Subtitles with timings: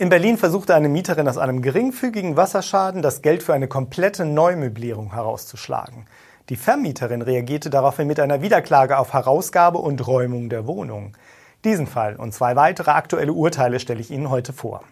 [0.00, 5.12] In Berlin versuchte eine Mieterin aus einem geringfügigen Wasserschaden das Geld für eine komplette Neumöblierung
[5.12, 6.06] herauszuschlagen.
[6.50, 11.16] Die Vermieterin reagierte daraufhin mit einer Wiederklage auf Herausgabe und Räumung der Wohnung.
[11.64, 14.84] Diesen Fall und zwei weitere aktuelle Urteile stelle ich Ihnen heute vor.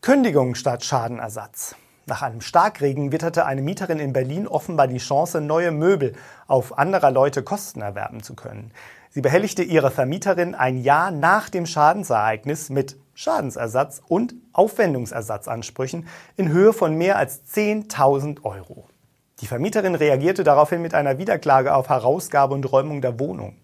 [0.00, 1.74] Kündigung statt Schadenersatz.
[2.06, 6.14] Nach einem Starkregen witterte eine Mieterin in Berlin offenbar die Chance, neue Möbel
[6.46, 8.70] auf anderer Leute Kosten erwerben zu können.
[9.10, 16.72] Sie behelligte ihre Vermieterin ein Jahr nach dem Schadensereignis mit Schadensersatz und Aufwendungsersatzansprüchen in Höhe
[16.72, 18.86] von mehr als 10.000 Euro.
[19.40, 23.56] Die Vermieterin reagierte daraufhin mit einer Wiederklage auf Herausgabe und Räumung der Wohnung.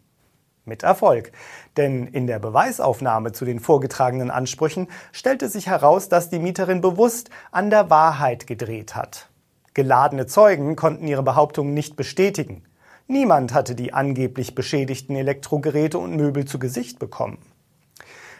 [0.65, 1.33] Mit Erfolg.
[1.77, 7.29] Denn in der Beweisaufnahme zu den vorgetragenen Ansprüchen stellte sich heraus, dass die Mieterin bewusst
[7.51, 9.29] an der Wahrheit gedreht hat.
[9.75, 12.65] Geladene Zeugen konnten ihre Behauptungen nicht bestätigen.
[13.07, 17.39] Niemand hatte die angeblich beschädigten Elektrogeräte und Möbel zu Gesicht bekommen.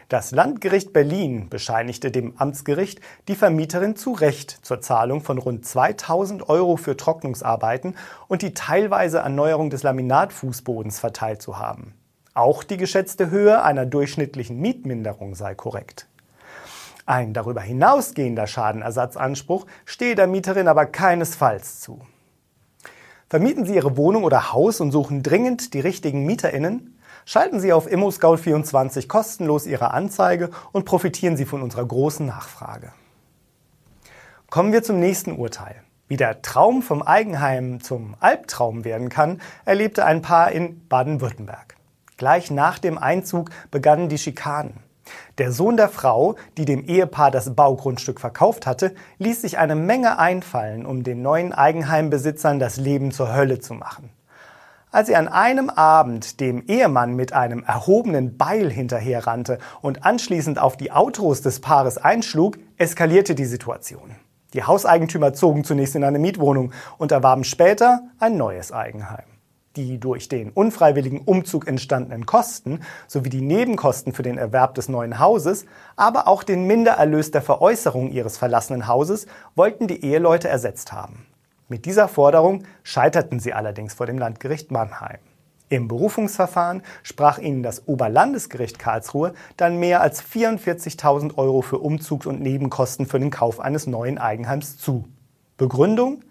[0.09, 6.49] Das Landgericht Berlin bescheinigte dem Amtsgericht, die Vermieterin zu Recht zur Zahlung von rund 2000
[6.49, 7.95] Euro für Trocknungsarbeiten
[8.27, 11.93] und die teilweise Erneuerung des Laminatfußbodens verteilt zu haben.
[12.33, 16.07] Auch die geschätzte Höhe einer durchschnittlichen Mietminderung sei korrekt.
[17.05, 22.01] Ein darüber hinausgehender Schadenersatzanspruch stehe der Mieterin aber keinesfalls zu.
[23.35, 26.97] Vermieten Sie Ihre Wohnung oder Haus und suchen dringend die richtigen MieterInnen?
[27.25, 32.93] Schalten Sie auf ImmoScout24 kostenlos Ihre Anzeige und profitieren Sie von unserer großen Nachfrage.
[34.49, 35.83] Kommen wir zum nächsten Urteil.
[36.07, 41.75] Wie der Traum vom Eigenheim zum Albtraum werden kann, erlebte ein Paar in Baden-Württemberg.
[42.15, 44.84] Gleich nach dem Einzug begannen die Schikanen.
[45.37, 50.17] Der Sohn der Frau, die dem Ehepaar das Baugrundstück verkauft hatte, ließ sich eine Menge
[50.17, 54.09] einfallen, um den neuen Eigenheimbesitzern das Leben zur Hölle zu machen.
[54.91, 60.77] Als sie an einem Abend dem Ehemann mit einem erhobenen Beil hinterherrannte und anschließend auf
[60.77, 64.15] die Autos des Paares einschlug, eskalierte die Situation.
[64.53, 69.34] Die Hauseigentümer zogen zunächst in eine Mietwohnung und erwarben später ein neues Eigenheim
[69.75, 75.19] die durch den unfreiwilligen Umzug entstandenen Kosten sowie die Nebenkosten für den Erwerb des neuen
[75.19, 75.65] Hauses,
[75.95, 81.25] aber auch den Mindererlös der Veräußerung ihres verlassenen Hauses wollten die Eheleute ersetzt haben.
[81.67, 85.19] Mit dieser Forderung scheiterten sie allerdings vor dem Landgericht Mannheim.
[85.67, 92.39] Im Berufungsverfahren sprach ihnen das Oberlandesgericht Karlsruhe dann mehr als 44.000 Euro für Umzugs- und
[92.39, 95.05] Nebenkosten für den Kauf eines neuen Eigenheims zu.
[95.57, 96.21] Begründung?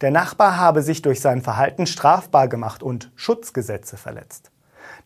[0.00, 4.50] Der Nachbar habe sich durch sein Verhalten strafbar gemacht und Schutzgesetze verletzt.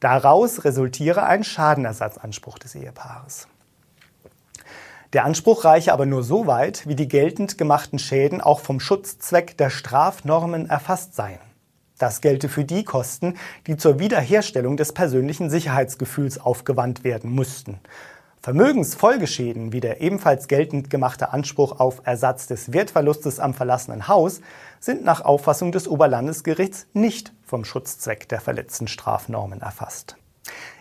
[0.00, 3.48] Daraus resultiere ein Schadenersatzanspruch des Ehepaares.
[5.12, 9.56] Der Anspruch reiche aber nur so weit, wie die geltend gemachten Schäden auch vom Schutzzweck
[9.56, 11.40] der Strafnormen erfasst seien.
[11.98, 17.80] Das gelte für die Kosten, die zur Wiederherstellung des persönlichen Sicherheitsgefühls aufgewandt werden müssten.
[18.40, 24.40] Vermögensfolgeschäden wie der ebenfalls geltend gemachte Anspruch auf Ersatz des Wertverlustes am verlassenen Haus
[24.80, 30.16] sind nach Auffassung des Oberlandesgerichts nicht vom Schutzzweck der verletzten Strafnormen erfasst.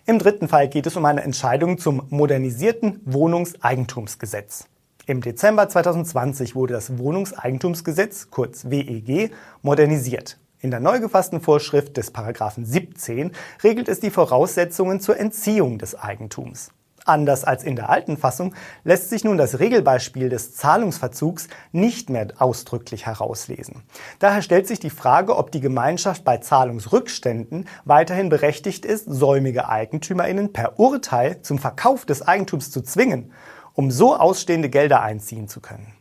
[0.06, 4.66] Im dritten Fall geht es um eine Entscheidung zum modernisierten Wohnungseigentumsgesetz.
[5.07, 9.31] Im Dezember 2020 wurde das Wohnungseigentumsgesetz, kurz WEG,
[9.62, 10.38] modernisiert.
[10.59, 13.31] In der neu gefassten Vorschrift des Paragraphen 17
[13.63, 16.72] regelt es die Voraussetzungen zur Entziehung des Eigentums.
[17.07, 18.53] Anders als in der alten Fassung
[18.84, 23.84] lässt sich nun das Regelbeispiel des Zahlungsverzugs nicht mehr ausdrücklich herauslesen.
[24.19, 30.51] Daher stellt sich die Frage, ob die Gemeinschaft bei Zahlungsrückständen weiterhin berechtigt ist, säumige Eigentümerinnen
[30.51, 33.31] per Urteil zum Verkauf des Eigentums zu zwingen,
[33.74, 35.94] um so ausstehende Gelder einziehen zu können.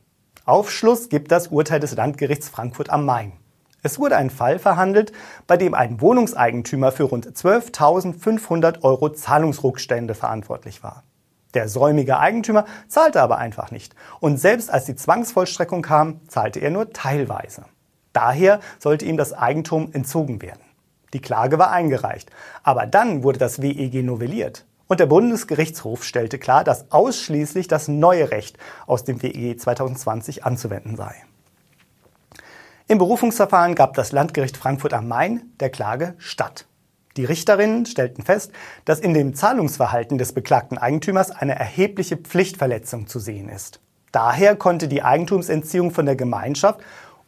[0.44, 3.32] Aufschluss gibt das Urteil des Landgerichts Frankfurt am Main.
[3.86, 5.12] Es wurde ein Fall verhandelt,
[5.46, 11.04] bei dem ein Wohnungseigentümer für rund 12.500 Euro Zahlungsrückstände verantwortlich war.
[11.54, 13.94] Der säumige Eigentümer zahlte aber einfach nicht.
[14.18, 17.66] Und selbst als die Zwangsvollstreckung kam, zahlte er nur teilweise.
[18.12, 20.64] Daher sollte ihm das Eigentum entzogen werden.
[21.12, 22.28] Die Klage war eingereicht.
[22.64, 24.66] Aber dann wurde das WEG novelliert.
[24.88, 30.96] Und der Bundesgerichtshof stellte klar, dass ausschließlich das neue Recht aus dem WEG 2020 anzuwenden
[30.96, 31.14] sei.
[32.88, 36.66] Im Berufungsverfahren gab das Landgericht Frankfurt am Main der Klage statt.
[37.16, 38.52] Die Richterinnen stellten fest,
[38.84, 43.80] dass in dem Zahlungsverhalten des beklagten Eigentümers eine erhebliche Pflichtverletzung zu sehen ist.
[44.12, 46.80] Daher konnte die Eigentumsentziehung von der Gemeinschaft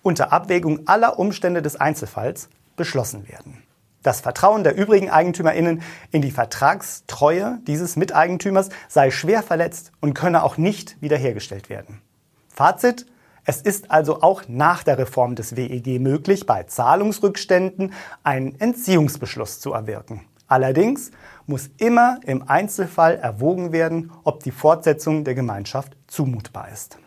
[0.03, 3.65] unter Abwägung aller Umstände des Einzelfalls beschlossen werden.
[4.05, 5.83] Das Vertrauen der übrigen Eigentümerinnen
[6.13, 12.01] in die Vertragstreue dieses Miteigentümers sei schwer verletzt und könne auch nicht wiederhergestellt werden.
[12.49, 13.07] Fazit
[13.49, 19.73] es ist also auch nach der Reform des WEG möglich, bei Zahlungsrückständen einen Entziehungsbeschluss zu
[19.73, 20.27] erwirken.
[20.49, 21.13] Allerdings
[21.47, 26.99] muss immer im Einzelfall erwogen werden, ob die Fortsetzung der Gemeinschaft zumutbar ist.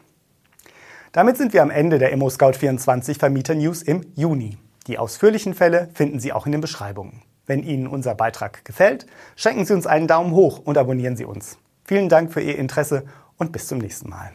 [1.12, 4.58] Damit sind wir am Ende der ImmoScout24 Vermieter News im Juni.
[4.88, 7.22] Die ausführlichen Fälle finden Sie auch in den Beschreibungen.
[7.46, 9.06] Wenn Ihnen unser Beitrag gefällt,
[9.36, 11.60] schenken Sie uns einen Daumen hoch und abonnieren Sie uns.
[11.86, 13.04] Vielen Dank für Ihr Interesse
[13.38, 14.32] und bis zum nächsten Mal.